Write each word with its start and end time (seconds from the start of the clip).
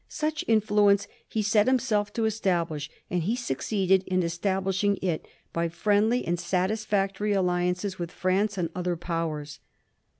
Such 0.09 0.43
influence 0.47 1.07
he 1.27 1.43
set 1.43 1.67
himself 1.67 2.11
to 2.13 2.25
establish, 2.25 2.89
and 3.11 3.21
he 3.21 3.35
succeeded 3.35 4.03
in 4.07 4.23
establish 4.23 4.83
ing 4.83 4.97
it 4.99 5.27
by 5.53 5.69
friendly 5.69 6.25
and 6.25 6.39
satisfactory 6.39 7.33
alliances 7.33 7.99
with 7.99 8.11
France 8.11 8.57
and 8.57 8.69
other 8.73 8.95
Powers. 8.95 9.59